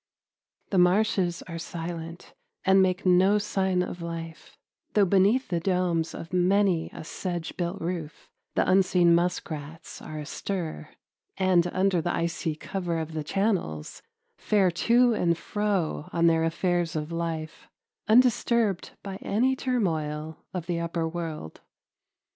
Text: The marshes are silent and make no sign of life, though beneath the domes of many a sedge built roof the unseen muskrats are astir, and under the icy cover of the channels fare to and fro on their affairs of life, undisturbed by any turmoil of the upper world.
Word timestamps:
The 0.71 0.79
marshes 0.79 1.43
are 1.43 1.59
silent 1.59 2.33
and 2.65 2.81
make 2.81 3.05
no 3.05 3.37
sign 3.37 3.83
of 3.83 4.01
life, 4.01 4.57
though 4.95 5.05
beneath 5.05 5.49
the 5.49 5.59
domes 5.59 6.15
of 6.15 6.33
many 6.33 6.89
a 6.91 7.03
sedge 7.03 7.55
built 7.55 7.79
roof 7.79 8.27
the 8.55 8.67
unseen 8.67 9.13
muskrats 9.13 10.01
are 10.01 10.17
astir, 10.17 10.89
and 11.37 11.67
under 11.67 12.01
the 12.01 12.11
icy 12.15 12.55
cover 12.55 12.97
of 12.97 13.13
the 13.13 13.23
channels 13.23 14.01
fare 14.39 14.71
to 14.71 15.13
and 15.13 15.37
fro 15.37 16.09
on 16.11 16.25
their 16.25 16.45
affairs 16.45 16.95
of 16.95 17.11
life, 17.11 17.67
undisturbed 18.07 18.93
by 19.03 19.17
any 19.17 19.55
turmoil 19.55 20.39
of 20.51 20.65
the 20.65 20.79
upper 20.79 21.07
world. 21.07 21.61